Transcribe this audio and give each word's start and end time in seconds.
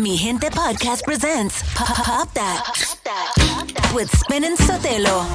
Mi 0.00 0.16
Gente 0.16 0.50
Podcast 0.50 1.04
presents 1.04 1.62
Pop, 1.74 1.94
Pop 1.94 2.32
That 2.32 3.92
with 3.94 4.10
Spinnin 4.16 4.56
Sotelo. 4.56 5.26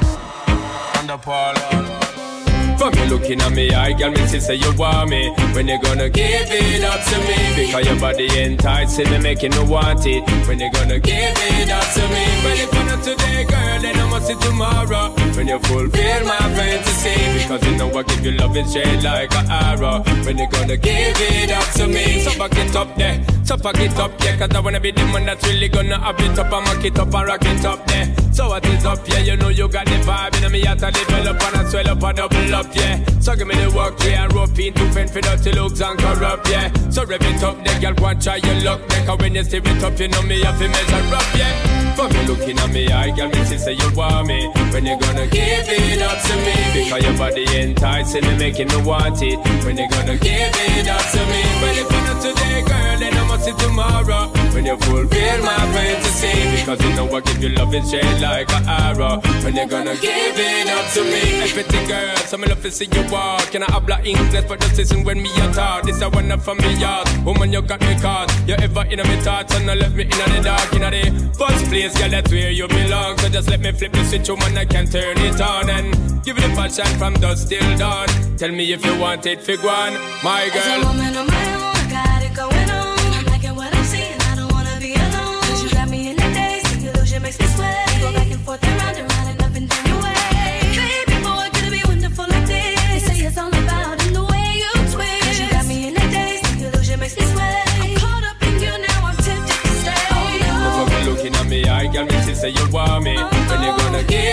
From 2.76 2.92
you 2.94 3.04
looking 3.06 3.40
at 3.40 3.52
me, 3.52 3.70
I 3.70 3.92
got 3.92 4.10
me 4.10 4.18
to 4.26 4.40
say 4.40 4.56
you 4.56 4.72
want 4.76 5.10
me. 5.10 5.30
When 5.54 5.68
you 5.68 5.80
gonna 5.80 6.08
give 6.08 6.50
it 6.50 6.82
up 6.82 7.00
to 7.04 7.18
me? 7.20 7.66
Because 7.66 7.86
your 7.86 8.00
body 8.00 8.28
enticing 8.40 9.08
me, 9.10 9.18
making 9.18 9.52
me 9.52 9.62
want 9.62 10.04
it. 10.04 10.22
When 10.48 10.58
you 10.58 10.70
gonna 10.72 10.98
give 10.98 11.14
it 11.14 11.70
up 11.70 11.84
to 11.94 12.02
me? 12.08 12.26
Well, 12.42 12.58
if 12.58 12.72
not 12.72 13.04
today, 13.04 13.44
girl, 13.44 13.80
then 13.80 13.96
I 13.96 14.10
must 14.10 14.26
see 14.26 14.34
tomorrow. 14.34 15.14
When 15.36 15.46
you 15.46 15.58
fulfill 15.60 16.24
my 16.26 16.38
fantasy, 16.56 17.42
because 17.42 17.64
you 17.64 17.76
know 17.76 17.96
I 17.96 18.02
give 18.02 18.24
you 18.24 18.32
love 18.32 18.56
in 18.56 18.68
shade 18.68 19.02
like 19.04 19.32
an 19.36 19.48
arrow. 19.48 20.02
When 20.24 20.38
you 20.38 20.48
gonna 20.50 20.76
give 20.76 21.16
it 21.20 21.50
up 21.52 21.72
to 21.74 21.86
me? 21.86 22.20
So 22.20 22.36
back 22.36 22.56
it 22.58 22.74
up 22.74 22.96
there, 22.96 23.24
so 23.46 23.56
back 23.56 23.78
it 23.78 23.96
up 23.96 24.10
yeah, 24.22 24.36
cause 24.36 24.54
I 24.54 24.60
wanna 24.60 24.80
be 24.80 24.90
the 24.90 25.04
one 25.06 25.24
that's 25.24 25.46
really 25.46 25.68
gonna 25.68 25.98
have 26.00 26.18
it 26.18 26.38
up 26.38 26.50
mock 26.50 26.84
it 26.84 26.98
up 26.98 27.14
and 27.14 27.26
rock 27.28 27.44
it 27.44 27.64
up 27.64 27.88
yeah. 27.88 28.26
So 28.36 28.48
what 28.48 28.66
is 28.66 28.84
up, 28.84 28.98
yeah, 29.08 29.20
you 29.20 29.34
know 29.34 29.48
you 29.48 29.66
got 29.66 29.86
the 29.86 29.92
vibe, 29.92 30.44
and 30.44 30.52
me 30.52 30.60
have 30.66 30.78
to 30.80 30.90
develop 30.90 31.42
and 31.42 31.56
I 31.56 31.64
swell 31.70 31.88
up 31.88 32.02
and 32.02 32.16
double 32.18 32.54
up, 32.54 32.66
yeah. 32.74 33.02
So 33.18 33.34
give 33.34 33.46
me 33.46 33.54
the 33.54 33.74
work, 33.74 33.98
yeah, 34.04 34.24
and 34.24 34.34
rope 34.34 34.58
in 34.58 34.74
to 34.74 34.92
fend 34.92 35.10
for 35.10 35.22
dirty 35.22 35.52
looks 35.52 35.80
and 35.80 35.98
corrupt, 35.98 36.46
yeah. 36.50 36.70
So 36.90 37.06
rev 37.06 37.22
it 37.22 37.42
up, 37.42 37.64
the 37.64 37.78
girl, 37.80 37.94
go 37.94 38.04
and 38.04 38.22
try 38.22 38.36
your 38.36 38.62
luck, 38.62 38.86
there, 38.88 39.06
cause 39.06 39.18
when 39.20 39.34
you 39.34 39.42
steer 39.42 39.62
it 39.64 39.82
up, 39.82 39.98
you 39.98 40.08
know 40.08 40.20
me 40.20 40.42
have 40.42 40.58
to 40.58 40.68
measure 40.68 41.16
up, 41.16 41.24
yeah. 41.34 41.75
For 41.96 42.08
me 42.10 42.26
looking 42.26 42.58
at 42.58 42.70
me, 42.72 42.88
I 42.88 43.10
girl, 43.16 43.30
me 43.30 43.42
see 43.44 43.56
say 43.56 43.72
you 43.72 43.90
want 43.96 44.28
me. 44.28 44.52
When 44.70 44.84
you 44.84 44.98
gonna 45.00 45.26
give 45.28 45.64
it 45.66 46.02
up 46.02 46.20
to 46.28 46.36
me? 46.44 46.84
Because 46.84 47.02
your 47.02 47.16
body 47.16 47.46
enticing 47.56 48.20
me, 48.20 48.36
making 48.36 48.68
me 48.68 48.76
want 48.82 49.22
it. 49.22 49.38
When 49.64 49.78
you 49.78 49.88
gonna 49.88 50.18
give 50.18 50.52
it 50.52 50.88
up 50.88 51.00
to 51.00 51.20
me? 51.24 51.40
Well, 51.62 51.78
if 51.80 51.90
not 51.90 52.20
today, 52.20 52.60
girl, 52.68 52.98
then 53.00 53.14
I 53.14 53.28
must 53.28 53.44
see 53.46 53.52
tomorrow. 53.52 54.28
When 54.52 54.66
you 54.66 54.76
fulfill 54.76 55.40
my 55.42 55.56
fantasy, 55.72 56.60
because 56.60 56.80
you 56.84 56.92
know 56.96 57.16
I 57.16 57.20
give 57.20 57.42
you 57.42 57.48
love 57.50 57.72
in 57.72 57.86
shade 57.86 58.20
like 58.20 58.52
an 58.52 58.68
arrow. 58.68 59.20
When 59.44 59.56
you 59.56 59.66
gonna 59.66 59.96
give 59.96 60.36
it 60.36 60.68
up 60.68 60.92
to 60.94 61.02
me? 61.04 61.20
Hey, 61.40 61.52
pretty 61.52 61.86
girl, 61.86 62.16
so 62.16 62.36
me 62.36 62.46
love 62.48 62.62
to 62.62 62.70
see 62.70 62.88
you 62.92 63.04
walk. 63.10 63.50
Can 63.52 63.62
I 63.62 63.72
habla 63.72 64.00
English 64.04 64.44
for 64.44 64.56
the 64.56 64.68
season 64.74 65.04
when 65.04 65.22
me 65.22 65.30
a 65.40 65.52
talk? 65.52 65.84
This 65.84 66.02
a 66.02 66.08
one 66.10 66.28
for 66.40 66.54
me 66.56 66.74
yard. 66.76 67.08
Woman, 67.24 67.52
you 67.52 67.62
got 67.62 67.80
me 67.80 67.94
caught. 68.00 68.32
You 68.46 68.54
ever 68.54 68.84
in 68.84 68.98
me 68.98 69.16
thoughts 69.20 69.54
and 69.54 69.70
I 69.70 69.74
left 69.74 69.94
me 69.94 70.04
in 70.04 70.10
the 70.10 70.40
dark, 70.42 70.72
in 70.72 70.80
the 70.80 71.34
first 71.36 71.66
place, 71.66 71.85
girl, 71.94 72.10
that's 72.10 72.30
where 72.30 72.50
you 72.50 72.66
belong. 72.68 73.18
So 73.18 73.28
just 73.28 73.50
let 73.50 73.60
me 73.60 73.72
flip 73.72 73.92
the 73.92 74.04
switch, 74.04 74.28
woman, 74.28 74.56
I 74.56 74.64
can 74.64 74.86
turn 74.86 75.18
it 75.18 75.40
on 75.40 75.70
and 75.70 76.24
give 76.24 76.38
it 76.38 76.44
a 76.44 76.48
passion 76.48 76.86
from 76.98 77.14
dusk 77.14 77.48
till 77.48 77.78
dawn. 77.78 78.08
Tell 78.36 78.50
me 78.50 78.72
if 78.72 78.84
you 78.84 78.98
want 78.98 79.26
it, 79.26 79.42
fig 79.42 79.62
one, 79.62 79.94
my 80.22 80.48
girl. 80.52 81.65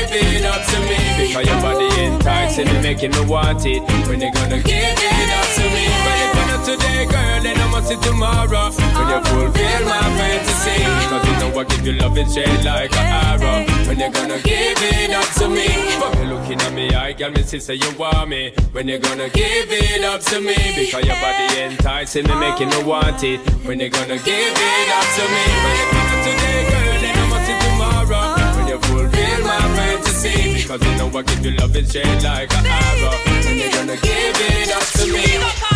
Give 0.08 0.34
it 0.34 0.46
up 0.46 0.62
to 0.66 0.78
me? 0.88 1.00
Because 1.18 1.46
your 1.48 1.60
body 1.62 1.88
enticing 2.04 2.68
me, 2.68 2.82
making 2.82 3.12
me 3.12 3.22
want 3.26 3.66
it. 3.66 3.82
When 4.08 4.22
you 4.22 4.32
gonna 4.32 4.60
give 4.62 4.98
it 5.00 5.32
up 5.40 5.48
to 5.56 5.64
me? 5.74 5.84
But 6.04 6.18
if 6.24 6.34
not 6.36 6.62
today, 6.66 7.06
girl, 7.06 7.38
then 7.44 7.58
I 7.60 7.68
must 7.72 7.88
see 7.88 8.00
tomorrow. 8.02 8.72
When 8.72 9.08
you 9.10 9.20
fulfill 9.24 9.82
my 9.88 10.04
fantasy, 10.18 10.80
because 10.80 11.24
you 11.28 11.36
know 11.40 11.60
I 11.60 11.64
give 11.64 11.86
you 11.86 11.94
love 11.94 12.18
in 12.18 12.30
shade 12.30 12.64
like 12.64 12.94
an 12.96 13.08
arrow. 13.28 13.66
When 13.88 14.00
you 14.00 14.10
gonna 14.12 14.40
give 14.42 14.82
it 14.82 15.12
up 15.12 15.30
to 15.40 15.48
me? 15.50 15.68
For 16.00 16.12
me 16.18 16.26
looking 16.32 16.62
at 16.62 16.74
me, 16.74 16.90
I 16.94 17.14
got 17.14 17.34
me 17.36 17.44
say 17.44 17.76
you 17.76 17.92
want 17.98 18.30
me. 18.30 18.54
When 18.72 18.88
you 18.88 19.00
gonna 19.00 19.30
give 19.30 19.70
it 19.70 20.04
up 20.04 20.22
to 20.32 20.40
me? 20.42 20.56
Because 20.76 21.06
your 21.06 21.16
body 21.22 21.60
enticing 21.62 22.26
me, 22.28 22.36
making 22.36 22.70
me 22.70 22.84
want 22.84 23.24
it. 23.24 23.40
When 23.66 23.80
you 23.80 23.90
gonna 23.90 24.18
give 24.18 24.28
it 24.28 24.90
up 24.98 25.08
to 25.18 25.24
me? 25.34 25.46
But 25.64 25.76
if 25.84 25.90
not 25.94 26.08
today, 26.26 26.62
girl, 26.70 27.03
I 31.16 31.22
give 31.22 31.46
you 31.46 31.52
love 31.52 31.76
in 31.76 31.86
shade 31.86 32.24
like 32.24 32.52
an 32.58 32.66
arrow. 32.66 33.12
When 33.46 33.58
you 33.58 33.72
gonna 33.72 33.98
give 33.98 34.36
it 34.36 34.72
up 34.76 34.84
to 34.98 35.14
me? 35.14 35.73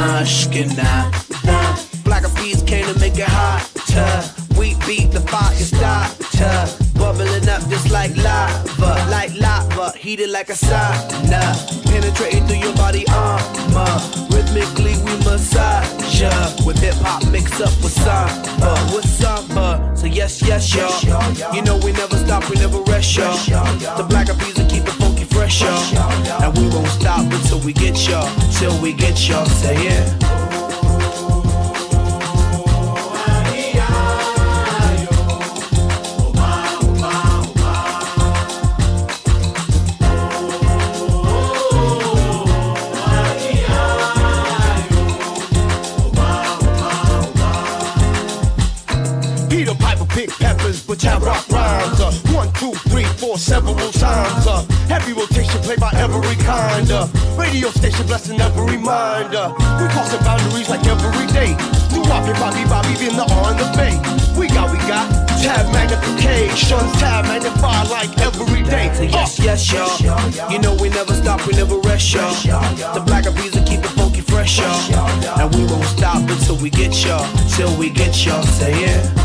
Mushkina. 0.00 1.12
Black 2.04 2.24
Eyed 2.24 2.36
Peas 2.36 2.62
came 2.62 2.86
to 2.86 2.98
make 2.98 3.18
it 3.18 3.28
hotter. 3.28 4.12
We 4.58 4.74
beat 4.86 5.12
the 5.12 5.20
fire 5.20 5.54
starter. 5.54 6.56
Bubbling 6.94 7.48
up 7.48 7.62
just 7.68 7.90
like 7.90 8.16
lava. 8.16 8.92
Like 9.10 9.32
lava, 9.38 9.92
heated 9.98 10.30
like 10.30 10.48
a 10.48 10.54
sauna. 10.54 11.42
Penetrating 11.84 12.46
through 12.46 12.62
your 12.66 12.74
body 12.76 13.04
armor. 13.12 13.92
Rhythmically 14.32 14.96
we 15.04 15.14
massage 15.24 16.20
ya. 16.20 16.32
With 16.64 16.78
hip 16.78 16.94
hop 17.04 17.30
mixed 17.30 17.60
up 17.60 17.74
with 17.84 17.92
samba. 17.92 18.72
With 18.94 19.04
samba. 19.04 19.92
So 19.94 20.06
yes, 20.06 20.40
yes, 20.40 20.74
y'all. 20.74 21.54
You 21.54 21.60
know 21.60 21.76
we 21.84 21.92
never 21.92 22.16
stop, 22.16 22.48
we 22.48 22.56
never 22.56 22.80
rest, 22.84 23.16
y'all. 23.16 23.36
The 23.98 24.06
Black 24.08 24.30
Eyed 24.30 24.38
Peas 24.40 24.58
pressure. 25.40 25.66
And 26.42 26.56
we 26.58 26.68
won't 26.68 26.86
stop 26.88 27.24
until 27.32 27.60
we 27.60 27.72
get 27.72 27.96
ya, 28.06 28.20
till 28.58 28.78
we 28.82 28.92
get 28.92 29.16
ya. 29.26 29.42
Say 29.44 29.74
yeah. 29.84 30.39
Uh, 56.88 57.06
radio 57.36 57.68
station 57.68 58.06
blessing 58.06 58.40
every 58.40 58.78
mind. 58.78 59.34
Uh, 59.34 59.52
we 59.76 59.86
crossing 59.92 60.18
boundaries 60.24 60.70
like 60.70 60.80
every 60.86 61.26
day. 61.28 61.52
Do 61.92 62.00
Bobby, 62.08 62.32
Bobby, 62.40 62.64
Bobby, 62.64 62.96
in 63.04 63.16
the 63.16 63.26
on 63.44 63.56
the 63.60 63.68
bay. 63.76 63.92
We 64.38 64.48
got, 64.48 64.72
we 64.72 64.78
got 64.88 65.04
tab 65.42 65.70
magnification, 65.74 66.78
tab 66.96 67.26
magnify 67.26 67.82
like 67.84 68.08
every 68.20 68.62
day. 68.62 68.88
Yes, 69.12 69.38
yes, 69.38 69.70
y'all. 69.70 70.50
You 70.50 70.58
know 70.58 70.74
we 70.80 70.88
never 70.88 71.12
stop, 71.12 71.46
we 71.46 71.52
never 71.52 71.76
rest, 71.80 72.14
y'all. 72.14 72.32
The 72.94 73.02
black 73.04 73.26
of 73.26 73.36
bees 73.36 73.54
will 73.54 73.66
keep 73.66 73.80
it 73.80 73.92
funky 73.98 74.22
fresh, 74.22 74.58
y'all. 74.58 75.10
And 75.38 75.54
we 75.54 75.64
won't 75.66 75.84
stop 75.84 76.22
until 76.30 76.56
we 76.56 76.70
get 76.70 77.04
y'all, 77.04 77.26
till 77.56 77.76
we 77.76 77.90
get 77.90 78.24
y'all. 78.24 78.42
Say 78.42 78.80
yeah. 78.80 79.19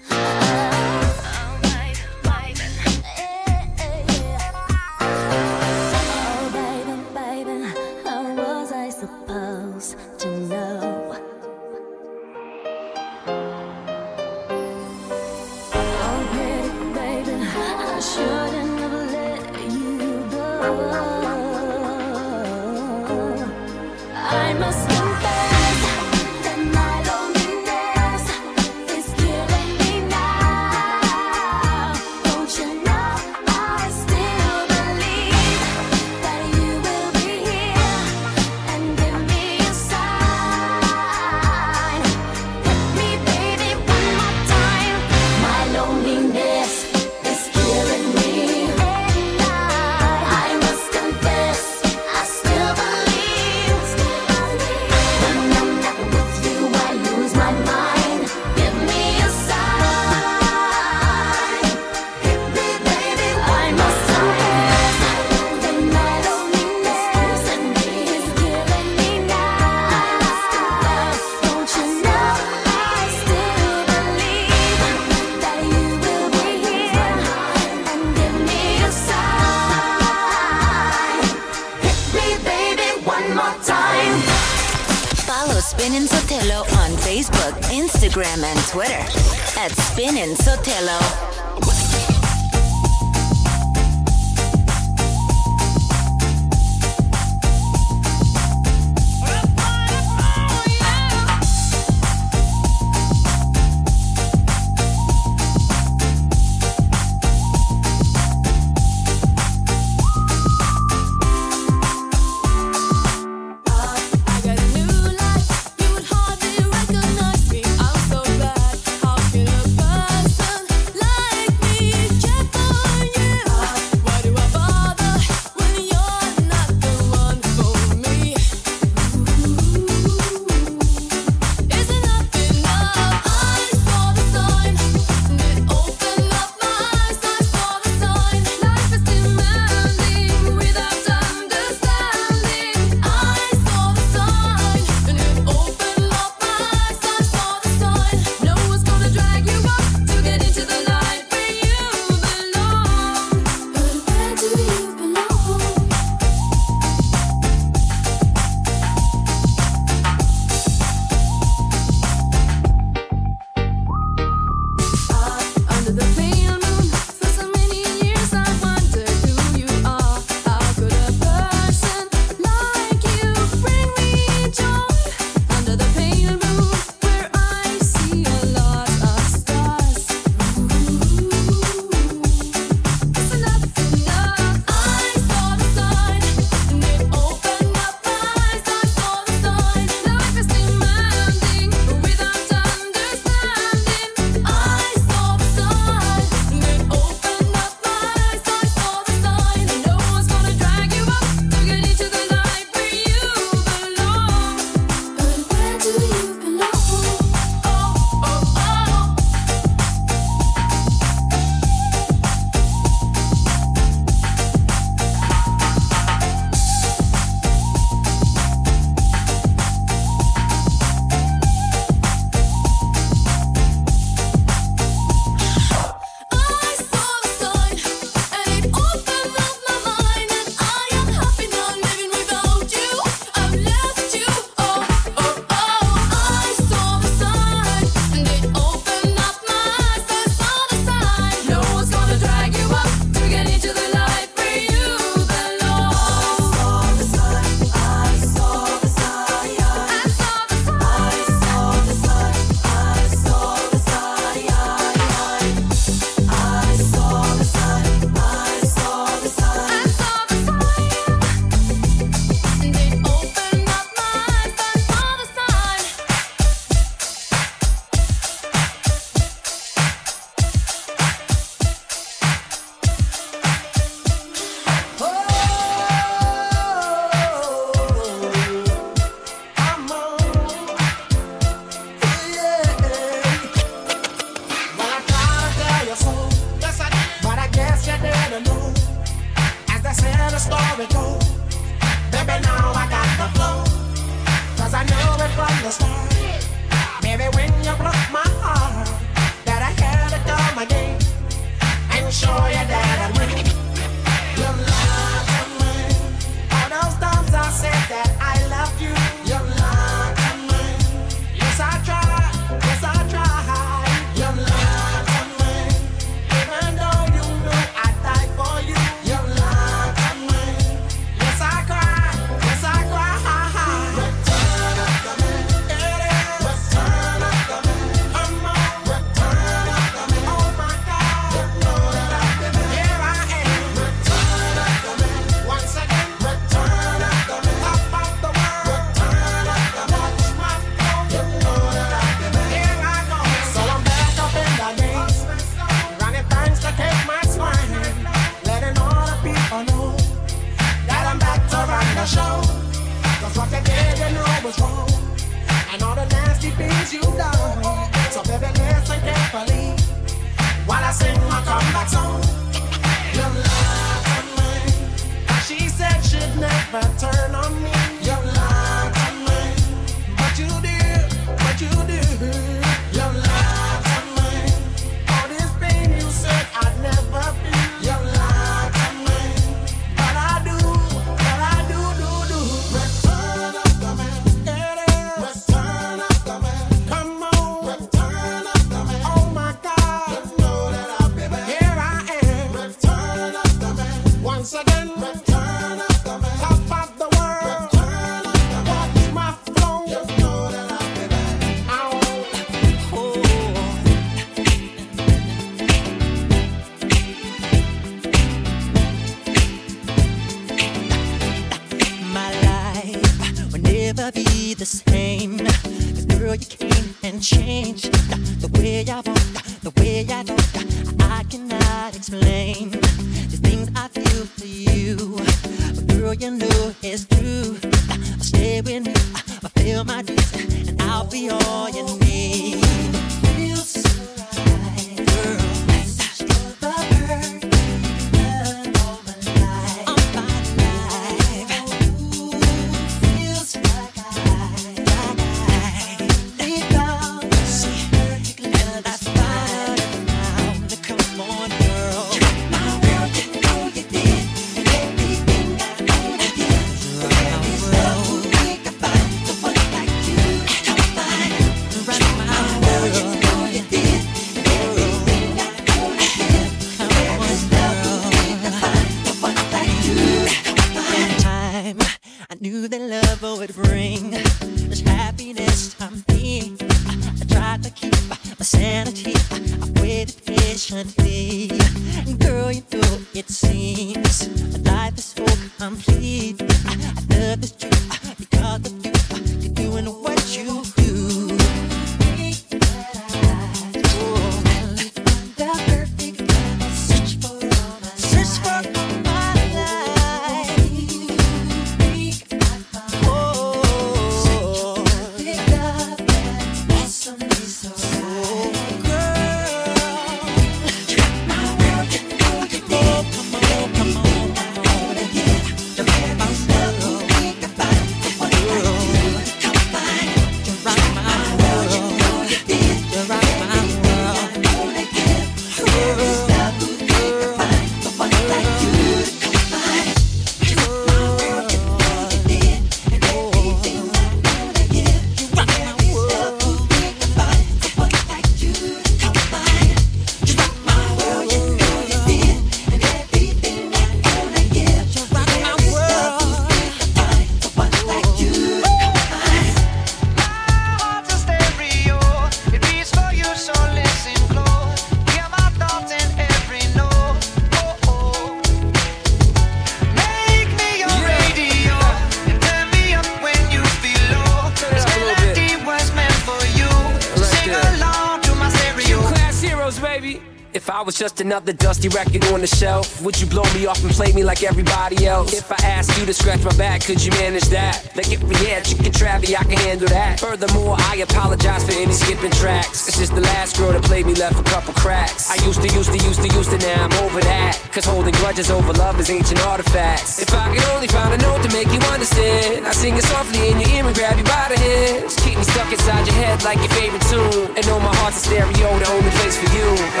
Like 574.40 574.56
everybody 574.56 575.06
else? 575.06 575.36
If 575.36 575.52
I 575.52 575.60
asked 575.68 576.00
you 576.00 576.06
to 576.06 576.14
scratch 576.14 576.42
my 576.42 576.56
back, 576.56 576.80
could 576.80 577.04
you 577.04 577.12
manage 577.20 577.52
that? 577.52 577.76
Like 577.94 578.08
if 578.08 578.24
we 578.24 578.32
had 578.48 578.64
chicken 578.64 578.88
Travie, 578.88 579.36
I 579.36 579.44
can 579.44 579.60
handle 579.68 579.88
that. 579.88 580.18
Furthermore, 580.18 580.80
I 580.80 581.04
apologize 581.04 581.68
for 581.68 581.76
any 581.76 581.92
skipping 581.92 582.30
tracks. 582.30 582.88
It's 582.88 582.96
just 582.96 583.14
the 583.14 583.20
last 583.20 583.58
girl 583.58 583.72
that 583.72 583.84
played 583.84 584.06
me 584.06 584.14
left 584.14 584.40
a 584.40 584.42
couple 584.48 584.72
cracks. 584.72 585.28
I 585.28 585.36
used 585.44 585.60
to, 585.60 585.68
used 585.68 585.92
to, 585.92 586.00
used 586.00 586.24
to, 586.24 586.28
used 586.32 586.48
to, 586.56 586.56
now 586.56 586.88
I'm 586.88 586.92
over 587.04 587.20
that. 587.20 587.60
Cause 587.70 587.84
holding 587.84 588.14
grudges 588.14 588.50
over 588.50 588.72
love 588.72 588.98
is 588.98 589.10
ancient 589.10 589.44
artifacts. 589.44 590.22
If 590.22 590.32
I 590.32 590.48
could 590.56 590.64
only 590.72 590.88
find 590.88 591.12
a 591.12 591.18
note 591.20 591.44
to 591.44 591.52
make 591.52 591.68
you 591.68 591.80
understand, 591.92 592.64
I 592.64 592.72
sing 592.72 592.96
it 592.96 593.04
softly 593.12 593.52
in 593.52 593.60
your 593.60 593.68
ear 593.76 593.84
and 593.84 593.94
grab 593.94 594.16
you 594.16 594.24
by 594.24 594.48
the 594.48 594.56
hands. 594.56 595.20
Keep 595.20 595.36
me 595.36 595.44
stuck 595.44 595.70
inside 595.70 596.08
your 596.08 596.16
head 596.16 596.42
like 596.44 596.56
your 596.64 596.72
favorite 596.80 597.04
tune. 597.12 597.52
And 597.60 597.66
know 597.68 597.76
my 597.76 597.92
heart's 598.00 598.24
a 598.24 598.32
stereo, 598.32 598.68
the 598.80 598.88
only 598.88 599.12
place 599.20 599.36
for 599.36 599.52
you. 599.52 599.68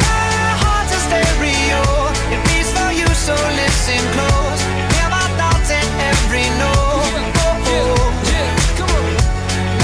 My 0.00 0.56
heart's 0.64 0.96
a 0.96 1.00
stereo. 1.04 1.99
So 3.20 3.34
listen 3.34 4.00
close. 4.16 4.60
Hear 4.96 5.08
my 5.12 5.26
thoughts 5.36 5.70
in 5.70 5.88
every 6.10 6.48
note. 6.56 7.20
Oh, 7.44 7.72
oh. 7.76 8.10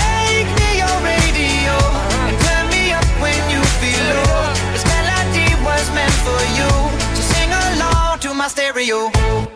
Make 0.01 0.49
me 0.61 0.69
your 0.81 0.97
radio 1.05 1.77
and 2.25 2.37
turn 2.45 2.65
me 2.73 2.93
up 2.93 3.09
when 3.21 3.41
you 3.53 3.61
feel 3.81 4.05
low. 4.17 4.41
This 4.73 4.85
melody 4.89 5.49
was 5.69 5.85
meant 5.93 6.17
for 6.25 6.43
you, 6.59 6.71
so 7.17 7.23
sing 7.35 7.51
along 7.53 8.21
to 8.21 8.33
my 8.33 8.49
stereo. 8.49 9.56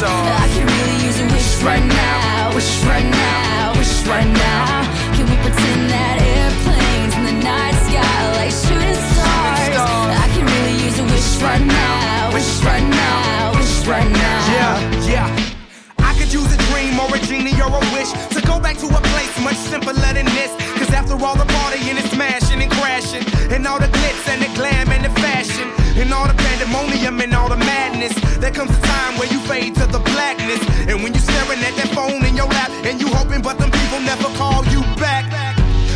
song. 0.00 0.24
I 0.32 0.48
can 0.56 0.64
really 0.64 0.98
use 1.04 1.18
a 1.20 1.26
wish 1.28 1.50
right 1.60 1.84
now, 1.84 2.54
wish 2.56 2.72
right 2.88 3.04
now, 3.04 3.76
wish 3.76 3.94
right 4.08 4.30
now. 4.32 4.88
Can 5.12 5.28
we 5.28 5.36
pretend 5.44 5.80
that 5.92 6.16
airplanes 6.24 7.12
in 7.20 7.24
the 7.28 7.36
night 7.44 7.76
sky 7.84 8.20
like 8.40 8.52
shooting 8.62 9.00
stars? 9.12 9.76
I 10.24 10.26
can 10.32 10.44
really 10.48 10.76
use 10.80 10.96
a 11.04 11.06
wish 11.12 11.30
right 11.44 11.60
now, 11.60 12.32
wish 12.32 12.52
right 12.64 12.86
now, 12.88 13.52
wish 13.60 13.76
right 13.84 14.08
now. 14.08 14.40
Yeah, 14.56 14.76
yeah. 15.12 15.28
I 16.08 16.16
could 16.16 16.32
use 16.32 16.48
a 16.48 16.60
dream 16.72 16.96
or 16.96 17.12
a 17.12 17.20
genie 17.28 17.60
or 17.60 17.68
a 17.68 17.84
wish 17.92 18.10
to 18.32 18.40
go 18.40 18.56
back 18.58 18.80
to 18.80 18.88
a 18.88 19.00
place 19.12 19.34
much 19.44 19.60
simpler 19.68 20.12
than 20.16 20.24
this. 20.32 20.50
After 21.00 21.16
all 21.24 21.34
the 21.34 21.48
partying 21.48 21.96
and 21.96 22.10
smashing 22.12 22.60
and 22.60 22.70
crashing, 22.70 23.24
and 23.50 23.66
all 23.66 23.80
the 23.80 23.86
glitz 23.86 24.28
and 24.28 24.42
the 24.42 24.52
glam 24.54 24.92
and 24.92 25.02
the 25.02 25.08
fashion, 25.18 25.66
and 25.96 26.12
all 26.12 26.28
the 26.28 26.34
pandemonium 26.34 27.18
and 27.22 27.32
all 27.32 27.48
the 27.48 27.56
madness, 27.56 28.12
there 28.36 28.50
comes 28.50 28.70
a 28.76 28.80
time 28.82 29.16
where 29.16 29.26
you 29.32 29.40
fade 29.48 29.74
to 29.76 29.86
the 29.86 29.98
blackness. 30.12 30.60
And 30.92 31.02
when 31.02 31.14
you're 31.14 31.24
staring 31.24 31.64
at 31.64 31.74
that 31.80 31.88
phone 31.96 32.22
in 32.26 32.36
your 32.36 32.48
lap, 32.48 32.70
and 32.84 33.00
you 33.00 33.08
hoping, 33.08 33.40
but 33.40 33.56
them 33.58 33.70
people 33.70 34.00
never 34.00 34.28
call 34.36 34.62
you 34.66 34.82
back. 35.00 35.24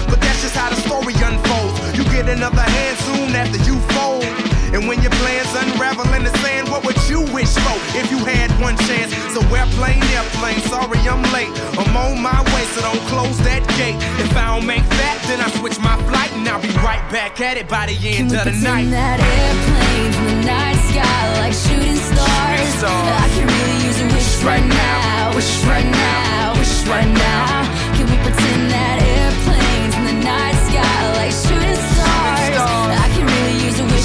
But 0.09 0.23
that's 0.23 0.41
just 0.41 0.57
how 0.57 0.71
the 0.71 0.81
story 0.81 1.13
unfolds. 1.21 1.77
You 1.93 2.05
get 2.05 2.27
another 2.27 2.65
hand 2.65 2.97
soon 3.05 3.37
after 3.37 3.61
you 3.69 3.77
fold. 3.93 4.54
And 4.73 4.89
when 4.89 5.03
your 5.03 5.13
plans 5.21 5.53
unravel 5.55 6.09
in 6.15 6.25
the 6.25 6.33
sand, 6.39 6.69
what 6.71 6.85
would 6.87 6.99
you 7.09 7.21
wish 7.35 7.53
for 7.55 7.77
if 7.99 8.11
you 8.11 8.19
had 8.25 8.51
one 8.61 8.77
chance? 8.89 9.13
So 9.35 9.41
airplane, 9.55 10.03
airplane, 10.15 10.61
sorry 10.71 10.99
I'm 11.05 11.23
late. 11.33 11.53
I'm 11.79 11.97
on 11.97 12.23
my 12.23 12.41
way, 12.55 12.65
so 12.73 12.81
don't 12.81 13.05
close 13.13 13.39
that 13.45 13.63
gate. 13.77 13.97
If 14.23 14.37
I 14.37 14.55
don't 14.55 14.67
make 14.67 14.87
that, 15.01 15.19
then 15.29 15.41
I 15.41 15.51
switch 15.59 15.79
my 15.79 15.97
flight 16.09 16.33
and 16.33 16.49
I'll 16.49 16.63
be 16.63 16.73
right 16.81 17.05
back 17.11 17.41
at 17.41 17.57
it 17.57 17.69
by 17.69 17.87
the 17.87 17.97
end 18.09 18.33
of 18.33 18.45
the 18.45 18.53
night. 18.53 18.89
that 18.91 19.19
airplanes 19.21 20.17
in 20.17 20.25
the 20.27 20.39
night 20.47 20.81
sky 20.91 21.23
like 21.43 21.55
shooting 21.55 21.99
stars. 21.99 22.69
stars. 22.79 23.15
I 23.21 23.29
can 23.35 23.47
really 23.47 23.79
use 23.87 23.99
a 24.01 24.07
wish 24.15 24.43
right 24.43 24.67
now, 24.67 25.35
wish 25.35 25.53
right 25.65 25.87
now, 25.87 26.55
wish 26.59 26.87
right 26.87 27.11
now. 27.11 27.67
Can 27.97 28.07
we 28.11 28.17
pretend 28.23 28.71
that 28.71 29.04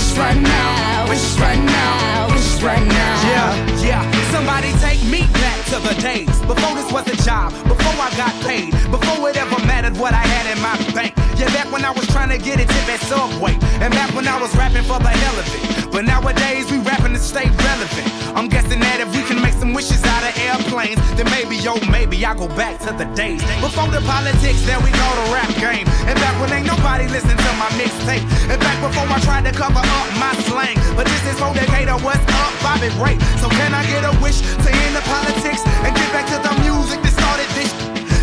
wish 0.09 0.17
right 0.17 0.41
now, 0.41 1.09
wish 1.09 1.39
right 1.39 1.63
now, 1.63 2.27
wish 2.33 2.61
right 2.61 2.87
now. 2.87 3.29
Yeah, 3.29 3.81
yeah. 3.81 4.31
Somebody 4.31 4.71
take 4.79 5.03
me 5.03 5.21
back 5.33 5.65
to 5.65 5.79
the 5.79 6.01
days 6.01 6.29
before 6.41 6.73
this 6.75 6.91
was 6.91 7.07
a 7.07 7.17
job, 7.23 7.51
before 7.67 7.93
I 7.93 8.09
got 8.17 8.33
paid, 8.43 8.71
before 8.89 9.29
it 9.29 9.37
ever 9.37 9.59
mattered 9.65 9.97
what 9.97 10.13
I 10.13 10.25
had 10.25 10.45
in 10.55 10.61
my 10.61 10.75
bank. 10.93 11.13
Yeah, 11.37 11.47
back 11.53 11.71
when 11.71 11.85
I 11.85 11.91
was 11.91 12.07
trying 12.07 12.29
to 12.29 12.37
get 12.37 12.59
a 12.59 12.65
tip 12.65 12.89
at 12.89 12.99
Subway, 13.01 13.53
and 13.81 13.93
back 13.93 14.13
when 14.15 14.27
I 14.27 14.39
was 14.41 14.55
rapping 14.55 14.83
for 14.83 14.99
the 14.99 15.09
hell 15.09 15.39
of 15.39 15.45
it. 15.55 15.68
But 15.99 16.07
nowadays 16.07 16.63
we 16.71 16.79
rapping 16.79 17.11
to 17.11 17.19
stay 17.19 17.43
relevant. 17.43 18.07
I'm 18.31 18.47
guessing 18.47 18.79
that 18.79 19.03
if 19.03 19.11
we 19.11 19.19
can 19.27 19.35
make 19.43 19.51
some 19.59 19.75
wishes 19.75 19.99
out 20.07 20.23
of 20.23 20.31
airplanes, 20.47 20.95
then 21.19 21.27
maybe, 21.27 21.59
yo, 21.59 21.75
maybe 21.91 22.15
I 22.23 22.31
go 22.39 22.47
back 22.55 22.79
to 22.87 22.95
the 22.95 23.03
days 23.19 23.43
before 23.59 23.91
the 23.91 23.99
politics. 24.07 24.63
There 24.63 24.79
we 24.79 24.95
go, 24.95 25.07
the 25.19 25.27
rap 25.35 25.51
game. 25.59 25.83
And 26.07 26.15
back 26.23 26.31
when 26.39 26.55
ain't 26.55 26.71
nobody 26.71 27.03
listen 27.11 27.35
to 27.35 27.51
my 27.59 27.67
mixtape. 27.75 28.23
And 28.47 28.55
back 28.63 28.79
before 28.79 29.11
I 29.11 29.19
tried 29.27 29.43
to 29.43 29.51
cover 29.51 29.83
up 29.83 30.07
my 30.15 30.31
slang. 30.47 30.79
But 30.95 31.03
this 31.03 31.19
is 31.27 31.35
for 31.35 31.51
Decatur, 31.51 31.99
what's 31.99 32.23
up, 32.31 32.55
Bobby 32.63 32.87
Ray? 32.95 33.19
So 33.43 33.51
can 33.51 33.75
I 33.75 33.83
get 33.83 34.07
a 34.07 34.15
wish 34.23 34.39
to 34.39 34.69
end 34.71 34.95
the 34.95 35.03
politics 35.03 35.67
and 35.83 35.91
get 35.91 36.07
back 36.15 36.31
to 36.31 36.39
the 36.39 36.53
music 36.63 37.03
that 37.03 37.11
started 37.11 37.51
this? 37.59 37.75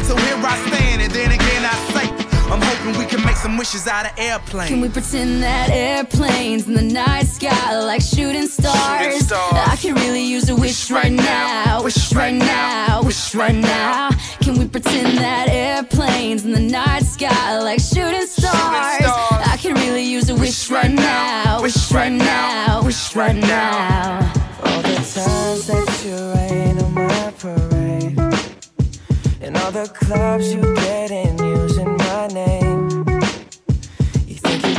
So 0.09 0.17
here 0.17 0.41
I 0.41 0.57
stand, 0.65 0.86
I'm 2.87 2.99
we 2.99 3.05
can 3.07 3.25
make 3.25 3.37
some 3.37 3.57
wishes 3.57 3.89
out 3.89 4.07
of 4.07 4.13
airplanes. 4.17 4.69
Can 4.69 4.81
we 4.81 4.89
pretend 4.89 5.43
that 5.43 5.71
airplanes 5.71 6.69
in 6.69 6.75
the 6.75 6.83
night 6.83 7.27
sky 7.27 7.81
like 7.81 8.01
shooting 8.01 8.47
stars? 8.47 9.03
Shooting 9.03 9.21
stars. 9.21 9.69
I 9.69 9.75
can 9.75 9.95
really 9.97 10.23
use 10.25 10.49
a 10.49 10.55
wish 10.55 10.89
right 10.91 11.11
now, 11.11 11.83
wish 11.83 12.13
right 12.13 12.35
now, 12.35 13.03
wish 13.03 13.35
right 13.35 13.57
now. 13.57 14.11
Can 14.41 14.57
we 14.59 14.69
pretend 14.69 15.19
that 15.19 15.49
airplanes 15.49 16.45
in 16.45 16.53
the 16.53 16.61
night 16.61 17.03
sky 17.03 17.59
like 17.59 17.81
shooting 17.81 18.27
stars? 18.27 19.05
stars. 19.05 19.49
I 19.49 19.59
can 19.61 19.75
really 19.75 20.05
use 20.05 20.31
a 20.31 20.37
wish 20.37 20.71
right 20.71 20.91
now, 20.91 21.61
wish 21.63 21.91
right 21.91 22.13
now, 22.13 22.85
wish 22.85 23.17
right 23.17 23.35
now. 23.35 24.33
All 24.63 24.83
the 24.83 24.95
times 24.95 25.67
that 25.67 26.03
you 26.05 26.15
rain 26.35 26.79
on 26.79 26.95
my 26.95 27.33
parade 27.39 28.19
And 29.41 29.57
all 29.57 29.73
the 29.73 29.89
clubs 29.89 30.55
you 30.55 30.63
get 30.77 31.11
in 31.11 31.37
using 31.39 31.76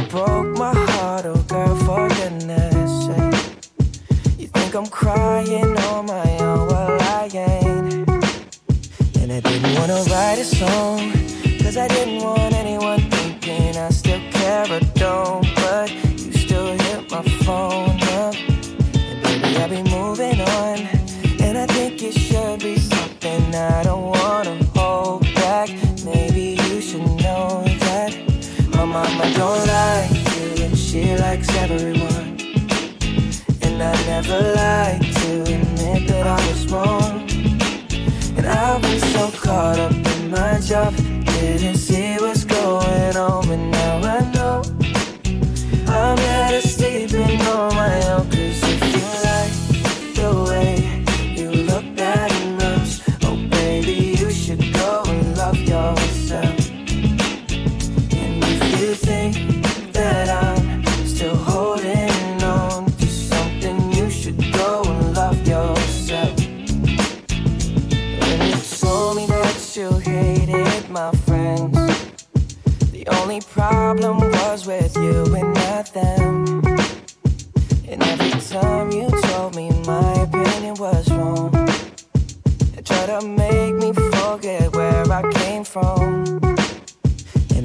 broke 0.10 0.58
my 0.58 0.74
heart, 0.74 1.26
oh 1.26 1.36
girl, 1.48 1.76
for 1.86 2.08
goodness 2.10 3.06
sake. 3.08 4.40
You 4.40 4.48
think 4.48 4.74
I'm 4.76 4.88
crying 4.88 5.78
on 5.78 6.06
my 6.06 6.38
own, 6.40 6.68
well 6.68 6.98
I 7.02 7.30
ain't. 7.34 8.10
And 9.18 9.32
I 9.32 9.40
didn't 9.40 9.76
wanna 9.76 10.02
write 10.10 10.40
a 10.40 10.46
song 10.46 11.12
Cause 11.62 11.76
I 11.76 11.88
didn't 11.90 12.24
want 12.24 12.47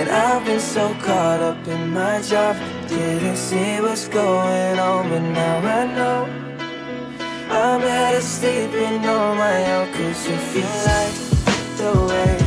And 0.00 0.08
I've 0.10 0.44
been 0.44 0.60
so 0.60 0.92
caught 0.94 1.40
up 1.40 1.68
in 1.68 1.90
my 1.90 2.20
job, 2.20 2.56
didn't 2.88 3.36
see 3.36 3.80
what's 3.80 4.08
going 4.08 4.78
on, 4.78 5.08
but 5.08 5.20
now 5.20 5.58
I 5.58 5.84
know. 5.96 6.20
I'm 7.48 7.80
better 7.80 8.20
sleeping 8.20 9.06
on 9.06 9.38
my 9.38 9.72
own, 9.74 9.92
cause 9.92 10.28
you 10.28 10.36
like 10.90 11.14
the 11.78 12.06
way 12.08 12.43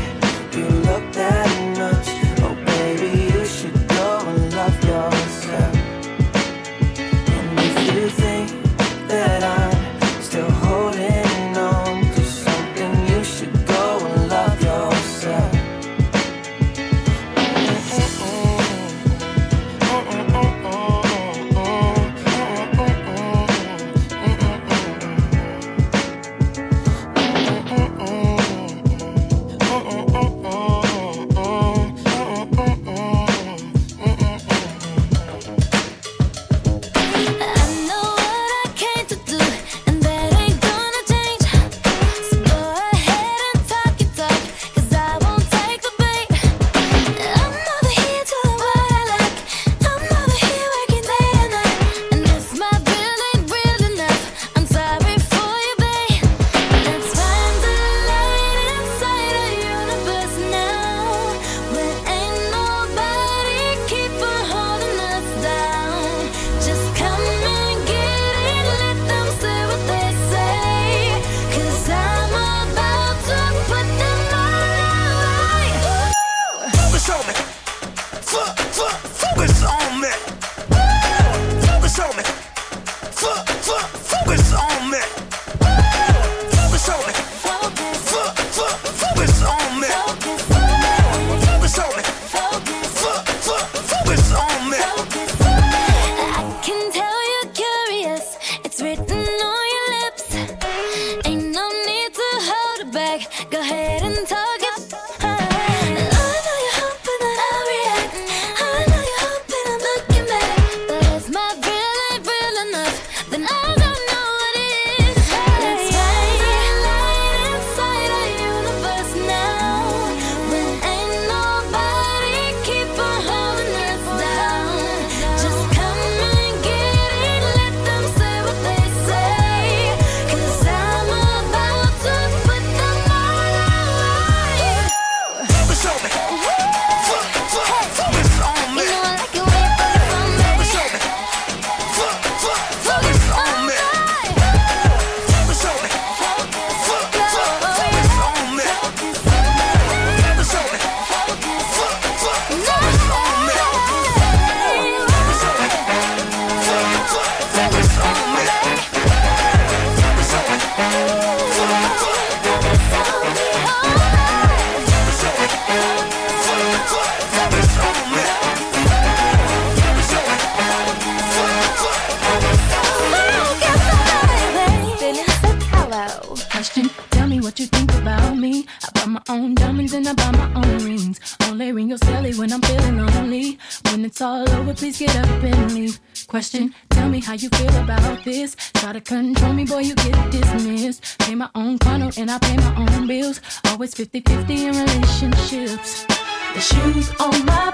control 189.07 189.53
me, 189.53 189.63
boy, 189.63 189.79
you 189.79 189.95
get 189.95 190.31
dismissed. 190.31 191.17
Pay 191.19 191.35
my 191.35 191.49
own 191.55 191.79
condo 191.79 192.11
and 192.17 192.29
I 192.29 192.37
pay 192.39 192.57
my 192.57 192.75
own 192.75 193.07
bills. 193.07 193.39
Always 193.65 193.93
50 193.93 194.19
50 194.19 194.65
in 194.65 194.75
relationships. 194.75 196.05
The 196.53 196.61
shoes 196.61 197.09
on 197.19 197.45
my 197.45 197.73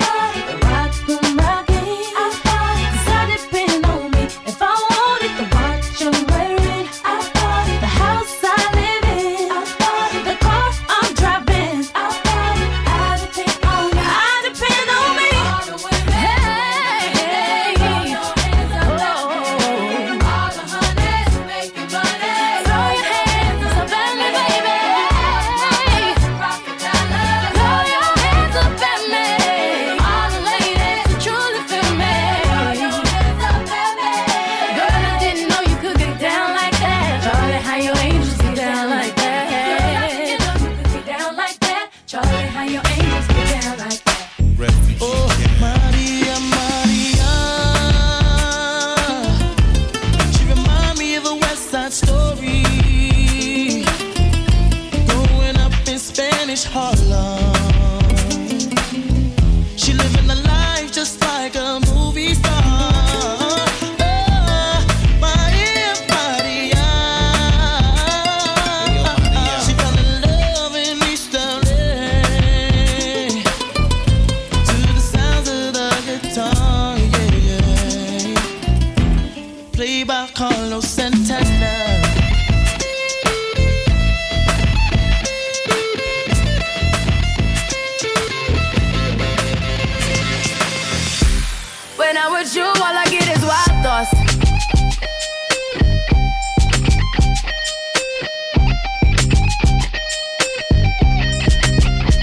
When 92.11 92.17
I'm 92.17 92.33
with 92.33 92.53
you, 92.53 92.65
all 92.65 92.75
I 92.75 93.05
get 93.05 93.25
is 93.37 93.41
wild 93.41 93.83
thoughts. 93.85 94.11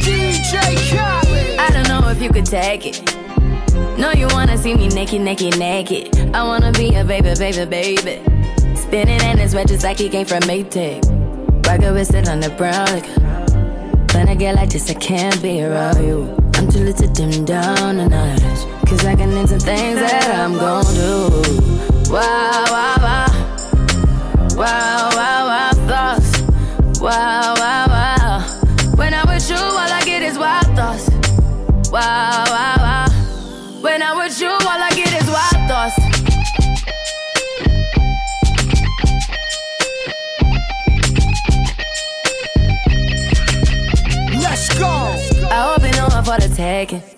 DJ 0.04 0.76
Khaled. 0.90 1.58
I 1.58 1.70
don't 1.72 1.88
know 1.88 2.06
if 2.10 2.20
you 2.20 2.28
could 2.28 2.44
take 2.44 2.84
it. 2.84 3.16
No, 3.98 4.12
you 4.12 4.26
wanna 4.32 4.58
see 4.58 4.74
me 4.74 4.88
naked, 4.88 5.22
naked, 5.22 5.58
naked. 5.58 6.34
I 6.34 6.42
wanna 6.42 6.70
be 6.72 6.94
a 6.94 7.02
baby, 7.02 7.32
baby, 7.38 7.64
baby. 7.64 8.76
Spinning 8.76 9.22
in 9.22 9.38
his 9.38 9.54
red 9.54 9.68
just 9.68 9.84
like 9.84 9.96
he 9.96 10.10
came 10.10 10.26
from 10.26 10.40
Maytag. 10.40 11.02
Rocket 11.66 11.94
with 11.94 12.12
it 12.12 12.28
on 12.28 12.40
the 12.40 12.50
brown 12.50 12.84
liquor. 12.92 14.14
When 14.14 14.28
I 14.28 14.34
get 14.34 14.54
like 14.54 14.68
this, 14.68 14.90
I 14.90 14.94
can't 14.94 15.40
be 15.40 15.62
around 15.62 16.04
you. 16.04 16.36
I'm 16.56 16.70
too 16.70 16.80
little 16.80 17.06
to 17.06 17.14
dim 17.14 17.46
down 17.46 17.96
the 17.96 18.06
notch. 18.06 18.77
Cause 18.88 19.04
I 19.04 19.14
can 19.14 19.36
into 19.36 19.58
things 19.58 20.00
that 20.00 20.30
I'm 20.34 20.54
gon' 20.54 20.82
do. 20.94 21.28
Wow, 22.10 22.64
wow, 22.70 22.96
wow. 23.02 23.26
Wow, 24.56 25.10
wow, 25.12 25.46
wow, 25.46 25.70
thoughts. 25.86 26.40
Wow, 26.98 27.54
wow, 27.58 27.86
wow. 27.86 28.40
When 28.96 29.12
I'm 29.12 29.28
with 29.28 29.50
you, 29.50 29.56
all 29.56 29.76
I 29.76 30.00
get 30.06 30.22
is 30.22 30.38
wild 30.38 30.74
thoughts. 30.74 31.10
Wow, 31.92 32.44
wow, 32.48 32.76
wow. 32.78 33.08
When 33.82 34.02
I'm 34.02 34.16
with 34.16 34.40
you, 34.40 34.48
all 34.48 34.60
I 34.66 34.90
get 34.96 35.12
is 35.20 35.28
wild 35.28 35.68
thoughts. 35.68 35.98
Let's 44.42 44.78
go. 44.78 44.88
I 45.50 45.74
hope 45.74 45.82
you 45.84 45.92
know 45.92 46.06
I'm 46.10 46.24
for 46.24 46.40
the 46.40 46.48
taking. 46.56 47.17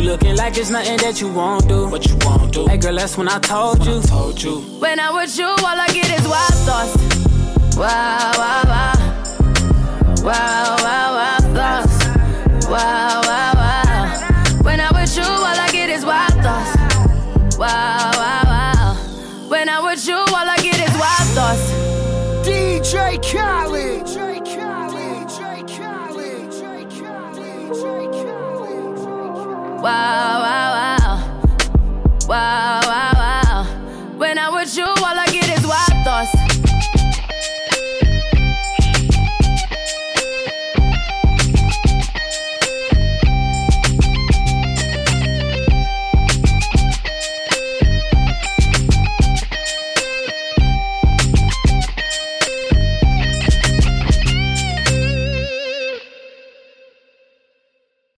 You 0.00 0.06
looking 0.06 0.34
like 0.34 0.56
it's 0.56 0.70
nothing 0.70 0.96
that 0.96 1.20
you 1.20 1.28
won't 1.30 1.68
do. 1.68 1.86
What 1.90 2.06
you 2.08 2.16
won't 2.22 2.54
do. 2.54 2.66
Hey 2.66 2.78
girl, 2.78 2.96
that's 2.96 3.18
when 3.18 3.28
I 3.28 3.38
told 3.38 3.80
when 3.80 3.88
you. 3.88 3.98
I 3.98 4.02
told 4.02 4.42
you. 4.42 4.60
When 4.80 4.98
I'm 4.98 5.14
with 5.14 5.36
you, 5.36 5.44
all 5.44 5.66
I 5.66 5.88
get 5.88 6.08
is 6.18 6.26
wild 6.26 6.54
thoughts. 6.64 7.76
Wow, 7.76 8.32
wow, 8.38 8.62
wow. 8.64 8.94
Wow, 10.24 10.76
wow, 10.80 11.14
wow 11.16 11.38
thoughts. 11.52 12.66
Wow, 12.66 13.20
wow, 13.26 13.52
wow. 13.54 13.89
wow. 29.90 30.49